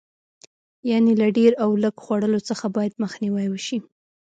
[0.89, 3.77] یعنې له ډېر او لږ خوړلو څخه باید مخنیوی وشي.